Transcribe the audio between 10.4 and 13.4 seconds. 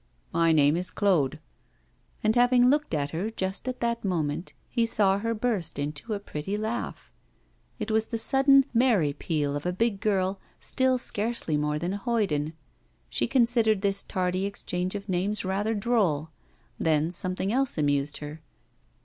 still scarcely more than a hoyden. She